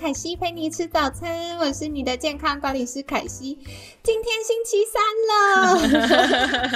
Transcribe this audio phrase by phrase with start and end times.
[0.00, 3.58] 凯西陪你吃早餐，我是你的健康管理师凯西。
[4.02, 5.02] 今天星期三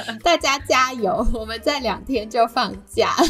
[0.05, 1.27] 了， 大家加油！
[1.33, 3.15] 我们在两天就放假。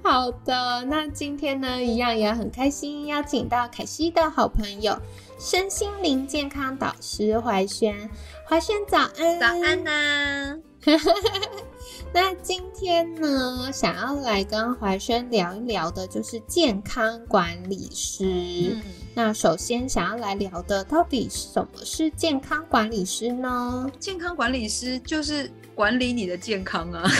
[0.00, 4.96] 好的，那今天呢，一样也很开心，邀请到凯西的好朋友，
[5.36, 8.08] 身心灵健康导师怀萱。
[8.46, 10.56] 怀萱早安，早安呐！
[12.12, 18.76] 那今天呢，想要来跟怀轩聊一聊的，就是健康管理师。
[19.14, 23.90] 那首先想要来聊的，到底什么是健康管理师呢？
[23.98, 27.10] 健康管理师就是管理你的健康啊！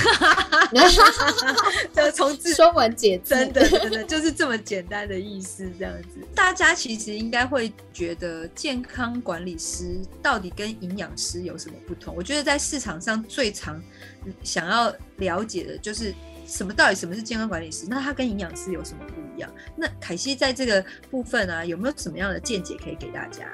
[1.93, 6.21] 就从字说文解字，真的真的就是这么简单的意思，这样子。
[6.35, 12.15] 大家其实应该会觉得，健康管理师到底跟营养师有什么不同？
[12.15, 13.83] 我觉得在市场上最常
[14.43, 16.15] 想要了解的就是
[16.47, 16.73] 什么？
[16.73, 17.87] 到底什么是健康管理师？
[17.89, 19.51] 那他跟营养师有什么不一样？
[19.77, 23.47] 那凯西在这个部分啊，有没有什么样的见解可以给大家？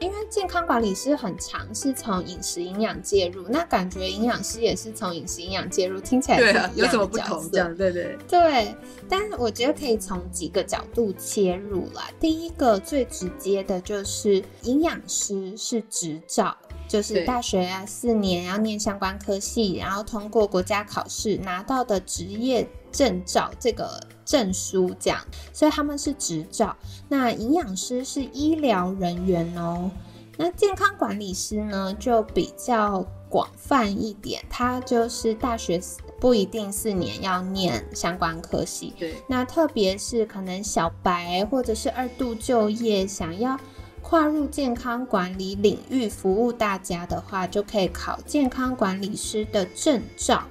[0.00, 7.50] 因为健康管理师很常是从饮食营养介入，那感觉营养师也是从饮食营养介入，听起来对啊，有什么不同？
[7.50, 8.76] 这样对对对，
[9.08, 12.10] 但是我觉得可以从几个角度切入啦。
[12.20, 16.56] 第一个最直接的就是营养师是执照。
[16.88, 25.20] 就是大学啊，四年要念相关科系，然后通过国家考试拿到的职业证照这个证书，这样，
[25.52, 26.74] 所以他们是执照。
[27.08, 29.90] 那营养师是医疗人员哦，
[30.38, 35.78] 那健康管理师呢就比较广泛一点，他就是大学
[36.18, 43.58] 不一定四年要念相关科系，对，那特别是可能小白或者是二度就业想要。
[44.02, 50.44] 跨入健康管理领域服务大家的话，就可以考健康管理师的证照。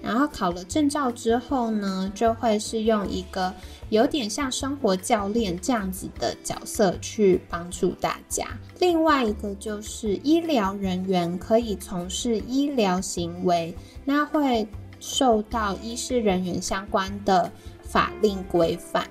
[0.00, 3.54] 然后考了证照之后呢，就会是用一个
[3.88, 8.46] 有点像生活教练这样子的角色去帮助大家。
[8.80, 14.66] 另外一个就是医疗人员可以从事医疗行为，那会
[14.98, 19.06] 受到医师人员相关的法令规范，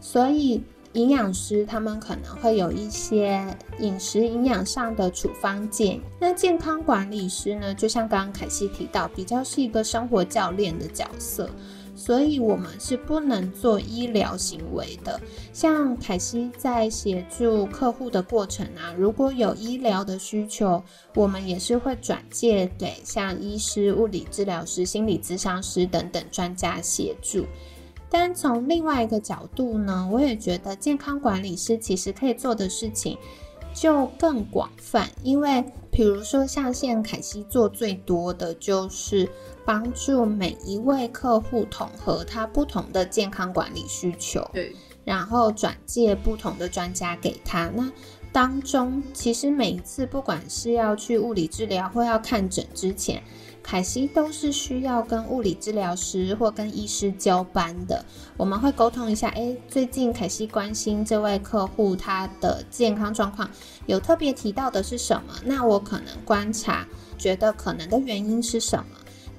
[0.00, 0.62] 所以。
[0.94, 3.46] 营养师他们可能会有一些
[3.78, 6.02] 饮食营养上的处方建议。
[6.18, 11.48] 那健康管理师呢，就像刚刚凯西提到，比较是一个生活教练的角色，
[11.94, 15.20] 所以我们是不能做医疗行为的。
[15.52, 20.82] 像凯西在协助客户的过程啊，如果有医疗的需求，
[21.14, 27.46] 我们也是会转介给像医师、物理治疗师、心理咨商师等等专家协助。
[28.10, 33.16] 但从另外一个角度呢，我也觉得健康管理师其实可以做的事情
[33.72, 39.28] 就更广泛，因为比如说像现在凯西做最多的就是
[39.64, 47.70] 帮助每一位客户统合他不同的健康管理需求，对，然后转介不同的专家给他。
[47.76, 47.92] 那
[48.32, 53.22] 当中其实每一次不管是要去物理治疗或要看诊之前。
[53.70, 58.04] 凯西都是需要跟物理治疗师或跟医师交班的，
[58.36, 59.28] 我们会沟通一下。
[59.28, 63.48] 哎，最近凯西关心这位客户他的健康状况，
[63.86, 65.32] 有特别提到的是什么？
[65.44, 66.84] 那我可能观察，
[67.16, 68.86] 觉得可能的原因是什么？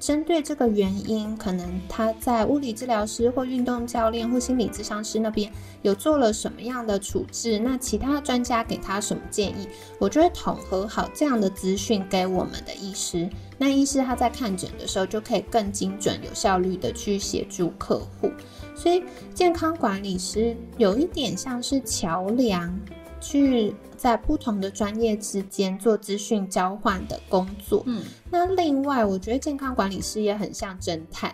[0.00, 7.58] 针对这个原因，可能他在物理治疗师或运动教练或心理咨商师那边有做了什么样的处置？
[7.58, 9.68] 那其他专家给他什么建议？
[10.00, 13.28] 我就会统合好这样的资讯给我们的医师。
[13.62, 18.28] 那医师他在看诊的时候就可以更精准、有效率的去协助客户。
[18.74, 22.76] 所以健康管理师有一点像是桥梁，
[23.20, 23.72] 去。
[24.02, 27.84] 在不同的专业之间做资讯交换的工作。
[27.86, 31.32] 嗯，那另外，我觉得健康管理师也很像侦探。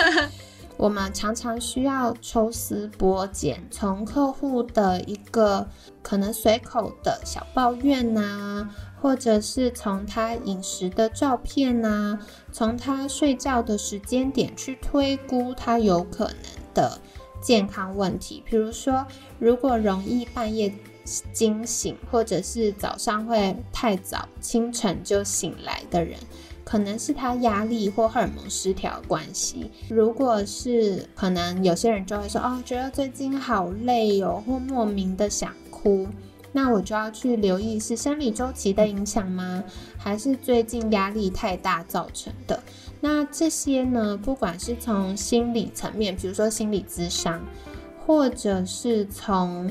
[0.76, 5.66] 我们常常需要抽丝剥茧，从客户的一个
[6.02, 8.68] 可能随口的小抱怨呐，
[9.00, 12.18] 或者是从他饮食的照片呐，
[12.52, 16.36] 从他睡觉的时间点去推估他有可能
[16.74, 17.00] 的
[17.40, 18.42] 健康问题。
[18.46, 19.06] 比如说，
[19.38, 20.72] 如果容易半夜。
[21.32, 26.18] 惊醒，或者是早上会太早、清晨就醒来的人，
[26.64, 29.70] 可能是他压力或荷尔蒙失调关系。
[29.88, 36.06] 如果是可能，有些人就会说，哦，觉得最近好累哦，或莫名的想哭，
[36.52, 39.62] 那我就要去留意是生理周期的影响吗？
[39.98, 42.62] 还是最近压力太大造成的？
[43.00, 47.40] 那这些呢，不管是从心理层面，比如说心理咨商，
[48.06, 49.70] 或者是从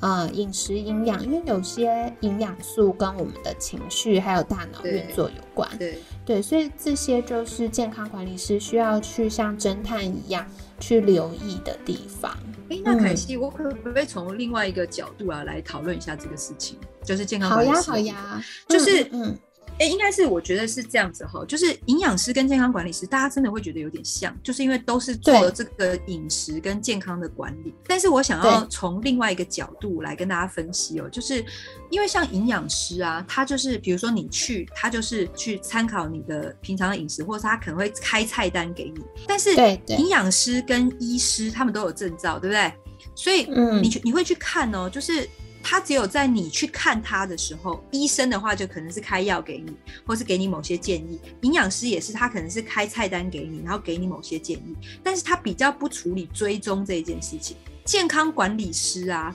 [0.00, 5.68] 呃，饮食营养，因为有些营养素跟我们的情绪还有大脑运作有关。
[5.76, 10.46] 对对，所以这些就是健康管理师需要去像侦探一样
[10.78, 12.32] 去留意的地方。
[12.70, 16.78] 哎，那凯西，我可不可以从另外一个角度啊来讨论一下这个事情？
[17.02, 19.38] 就是健康管理师，好呀，好呀，就是嗯。
[19.78, 27.72] 哎，应该是我觉得是这样子哈，就是营养师跟健康管理师，大家真的会觉得有点像，就是因为都是做这个饮食跟健康的管理。
[27.86, 31.44] 但是我想要从另外一个角度来跟大家分析哦，就是
[31.90, 39.00] 因为像营养师啊，他就是比如说你去，他就是去参考你的平常的饮食，或者他可能会开菜单给你。
[39.26, 39.54] 但是
[39.86, 42.72] 营养师跟医师他们都有证照，对不对？
[43.14, 43.44] 所以
[43.80, 45.28] 你去你会去看哦，就是。
[45.62, 49.72] 他只有在你去看他的时候，医生的话就可能是开药给你，
[50.06, 54.76] 或是给你某些建议；营养师也是，他可能是开菜单给你，然后给你某些建议。
[55.02, 57.56] 但是他比较不处理追踪这一件事情。
[57.84, 59.34] 健康管理师啊，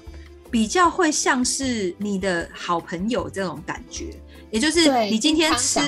[0.49, 4.15] 比较会像是你的好朋友这种感觉。
[4.53, 5.79] 也就是你今天吃，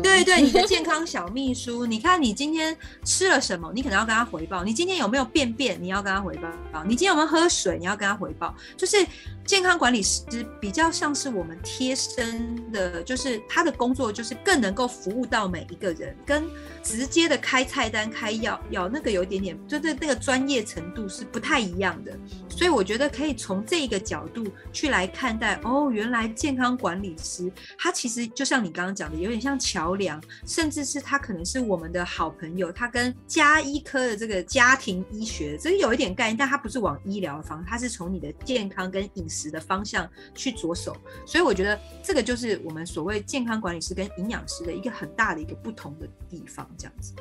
[0.00, 2.74] 对对，你的健康 小秘书，你看你今天
[3.04, 4.62] 吃了什么，你可能要跟他回报。
[4.62, 6.48] 你今天有没有便便，你要跟他回报。
[6.84, 8.54] 你今天有没有喝水，你要跟他回报。
[8.76, 9.04] 就是
[9.44, 10.22] 健康管理师
[10.60, 16.44] 比较像是我们贴身的，就是他的工作就是更能够服务到每一个人，跟
[16.84, 22.16] 直接的开菜单、开药药那个有一点点，就是那个专业程度是不太一样的。
[22.48, 25.58] 所以我觉得可以从这一个角度去来看待。
[25.64, 27.92] 哦，原来健康管理师他。
[28.04, 32.70] 其实就像你刚刚讲的，有点像桥梁，甚至是他可能是我们的好朋友。
[32.70, 40.94] 他跟加医科的这个家庭医学，这有一点概念，但他不是往医疗方，他是从你的健康跟饮食的方向去着手。
[41.24, 47.14] 所以我觉得这个就是我们所谓健康管理师跟营养师的一个很大的一个不同的地方，这样子。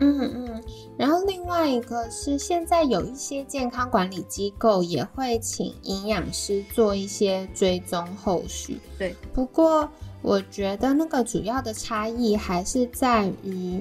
[0.00, 0.64] 嗯嗯，
[0.96, 8.80] 然后另外一个是，现在有一些健康管理机构也会请营养师做一些追踪后续。
[8.98, 9.88] 对，不过。
[10.22, 13.80] 我觉得那个主要的差异还是在于，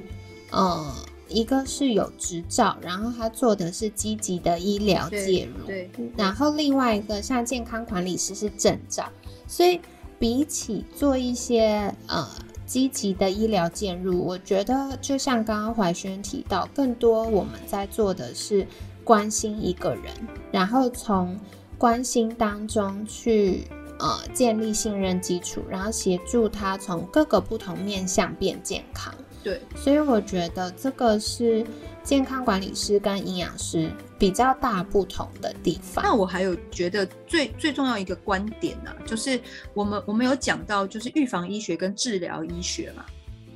[0.51, 0.93] 呃，
[1.27, 9.09] 一个是有执照，然后他做的是积极的医疗介入，对，然后另外一个像健康管理师是证照，
[9.47, 9.81] 所以
[10.19, 12.27] 比起做一些呃
[12.65, 18.67] 积极的医疗介入，我觉得就像刚刚怀轩提到，更多我们在做的是
[19.03, 20.13] 关心一个人，
[20.51, 21.39] 然后从
[21.77, 23.67] 关心当中去。
[23.97, 29.15] 呃，建立信任基础，然后协助他从各个不同面向变健康。
[29.45, 31.63] 对，所以我觉得这个是
[32.03, 36.03] 健康管理师跟营养师比较大不同的地方。
[36.03, 39.39] 那我还有觉得最最重要一个观点呢，就是
[39.75, 43.05] 我们我们有讲到就是预防医学跟治疗医学嘛。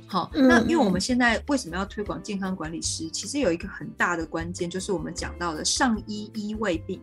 [0.06, 3.10] 好，那因为我们现在为什么要推广健康管理师？
[3.10, 7.02] 其实有一个很大的关键，就是我们讲到的上医医未病。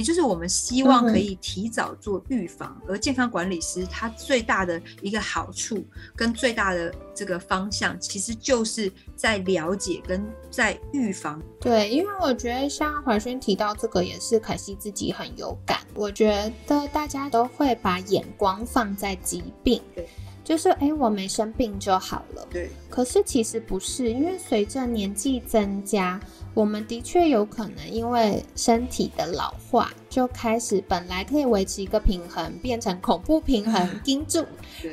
[0.00, 5.84] 也就是我们希望可以提早做预防，而健康管理师他最大的一个好处
[6.16, 11.38] 跟最大的这个方向，其实就是在了解跟在预防。
[11.60, 15.80] 对，因为我觉得像怀轩提到这个，也是凯西自己很有感。
[15.92, 20.08] 我觉得大家都会把眼光放在疾病，对，
[20.42, 22.46] 就是哎，我没生病就好了。
[22.50, 26.20] 对，可是其实不是，因为随着年纪增加。
[26.52, 34.44] 我们的确有可能因为身体的老化，就开始本来可以维持一个平衡，变成恐怖平衡 盯住，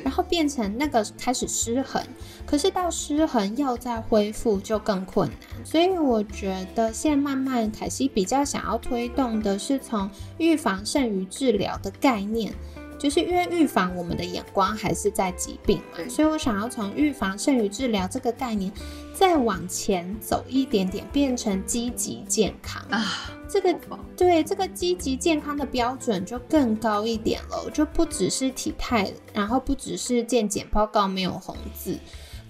[0.04, 2.00] 然后变成那个开始失衡。
[2.46, 5.66] 可是到失衡要再恢复就更困难。
[5.66, 12.54] 所以我觉得现在慢慢凯西比较想要推动的是从预防胜于治疗的概念。
[12.98, 18.72] 就是因为预防，我们的眼光还是在疾病嘛，所以我想要从预防胜于治疗这个概念
[19.14, 23.30] 再往前走一点点，变成积极健康啊。
[23.48, 23.74] 这个
[24.16, 31.98] 对这个积极健康的标准就更高一点了，就不只是体态，然后不只是健检报告没有红字，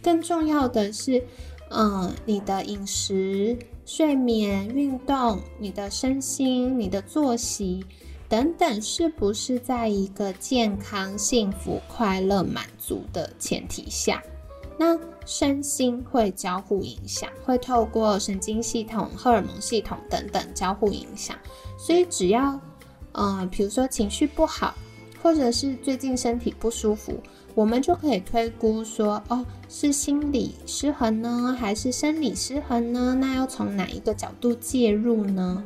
[0.02, 1.22] 更重要的是，
[1.70, 7.84] 嗯，你的饮食、睡眠、运动、你的身心、你的作息。
[8.28, 14.22] 等等，是不是在一个健康、幸福、快乐、满足的前提下，
[14.78, 21.36] 那身心会交互影响，会透过神经系统、荷尔蒙系统等等交互影响。
[21.78, 22.60] 所以，只要，
[23.12, 24.74] 呃，比如说情绪不好，
[25.22, 27.18] 或者是最近身体不舒服，
[27.54, 33.16] 我们就可以推估说，哦，是心理失衡呢，还是生理失衡呢？
[33.18, 35.64] 那要从哪一个角度介入呢？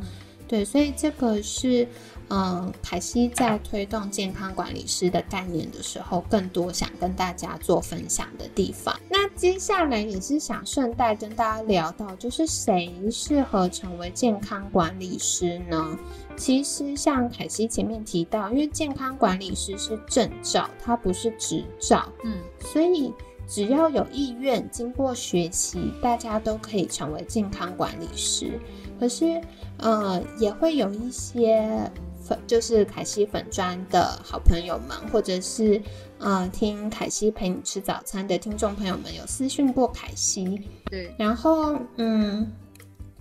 [0.52, 1.88] 对，所以这个是。
[2.34, 8.98] 嗯，凯西在推动健康管理师的概念的时候，更多想跟大家做分享的地方。
[9.10, 15.98] 那接下来也是想顺带跟大家聊到，就是谁适合成为健康管理师呢？
[16.34, 23.12] 其实像凯西前面提到，因为健康管理师是证照，它不是执照，嗯，所以
[23.52, 28.58] 只要有意愿，经过学习，大家都可以成为健康管理师。
[28.98, 29.38] 可是，
[29.76, 31.90] 呃，也会有一些。
[32.24, 35.82] 粉就是凯西粉砖的好朋友们，或者是
[36.18, 40.62] 呃听凯西陪你吃早餐的听众朋友们，有私讯过凯西。
[40.88, 42.48] 对，然后嗯，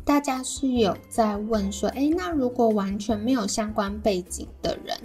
[0.05, 4.95] 大家是有在问说，哎，那如果完全没有相关背景的人，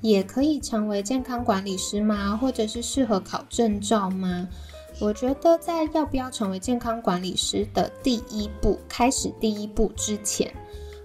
[0.00, 2.36] 也可以成为健康管理师吗？
[2.36, 4.48] 或者是适合考证照吗？
[5.00, 10.52] 我觉得在要不要成为健康管理师的第一步，开始第一步之前，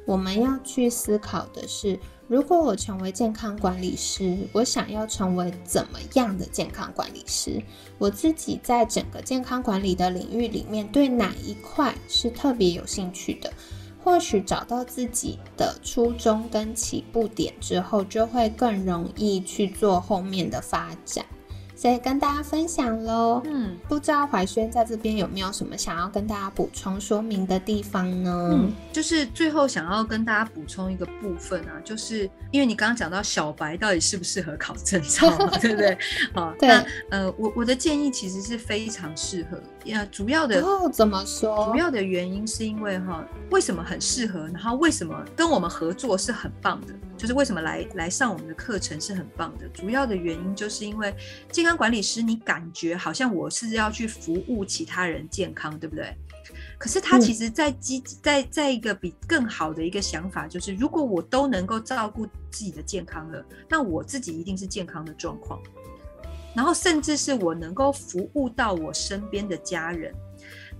[0.05, 1.99] 我们要去思考的是。
[2.27, 7.61] 如果我成为健康管理师，我想要成为怎么样的健康管理师？
[7.99, 13.53] 我自己在整个健康管理的领域里面，对哪一块是特别有兴趣的？
[14.05, 21.25] 或许找到自己的初衷跟起步点之后，就会更容易去做后面的发展。
[21.77, 23.41] 所以跟大家分享喽。
[23.45, 28.49] 嗯，不知道怀轩在这边有没有什么想要跟大家补充说明的地方呢？
[28.53, 35.97] 嗯，就是最后想要跟大家补充一个部分啊，就是因为你刚刚讲到小白到底适不适合考证照嘛， 对不对？
[36.33, 39.59] 好，那呃，我我的建议其实是非常适合。
[39.93, 41.65] 呃，主要的哦，怎么说？
[41.71, 44.47] 主要的原因是因为哈，为什么很适合？
[44.47, 46.93] 然后为什么跟我们合作是很棒的？
[47.17, 49.67] 就是为什么来来上我们的课程是很棒的？
[49.69, 51.15] 主要的原因就是因为
[51.51, 56.13] 健康管理师，你感觉好像我是要去服务其他人健康，对不对？
[56.77, 65.59] 可是他其实在积在在一个比更好的一个想法，就是如果我都能够照顾自己的健康了，那我自己一定是健康的状况。
[66.55, 70.13] 然后，甚至是我能够服务到我身边的家人，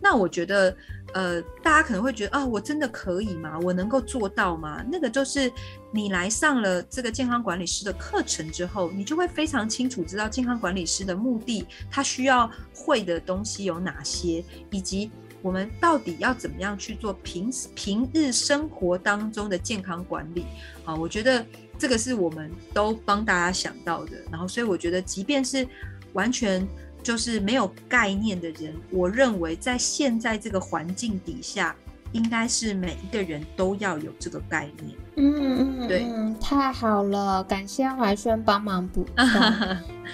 [0.02, 0.76] 那我觉得，
[1.14, 3.60] 呃，大家可能会觉得啊，我真的可以吗？
[3.62, 4.84] 我能够做到吗？
[4.90, 5.52] 那个就是
[5.92, 14.42] 你来上了这个健康管理师的课程之后，你就会非常清楚知道健康管理师的目的，他需要会的东西有哪些，
[14.72, 20.46] 以及我们到底要怎么样去做平平日生活当中的健康管理
[20.86, 20.96] 啊？
[20.96, 21.46] 我觉得。
[21.78, 25.68] 这个是我们都帮大家想到的，然后所以我觉得，即便是
[26.14, 26.66] 完全
[27.04, 31.76] 就是没有概念的人，我认为在现在这个环境底下，
[32.12, 34.98] 应该是每一个人都要有这个概念。
[35.18, 36.06] 嗯嗯，对，
[36.42, 39.26] 太好了，感谢怀轩帮忙补充。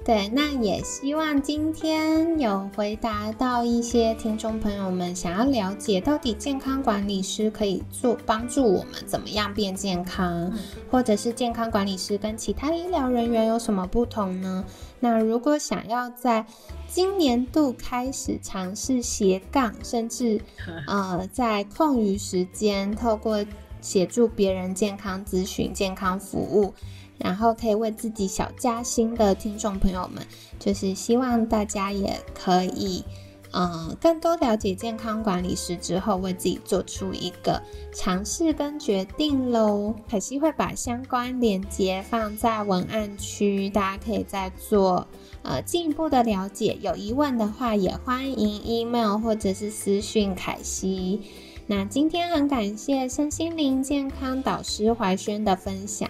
[0.05, 10.53] 对，那也希望今天有回答到一些听众朋友们想要了解，到底健康管理师可以做帮助我们怎么样变健康，
[10.91, 14.63] 或者是健康管理师跟其他医疗人员有什么不同呢？
[14.99, 16.45] 那如果想要在
[16.87, 20.39] 今年度开始尝试斜杠，甚至
[20.85, 23.43] 呃在空余时间透过
[23.81, 26.75] 协助别人健康咨询、健康服务。
[27.17, 30.25] 然后可以为自己小加薪的听众朋友们，
[30.59, 33.03] 就是希望大家也可以，
[33.51, 37.61] 嗯，更多了解健康管理师之后，为自己做出一个
[37.93, 39.95] 尝试跟决定喽。
[40.09, 45.07] 可惜会把相关链接放在文案区，大家可以再做
[45.41, 46.77] 呃进一步的了解。
[46.81, 51.21] 有疑问的话，也欢迎 email 或者是私讯凯西。
[51.67, 56.09] 那今天很感谢身心灵健康导师怀轩的分享。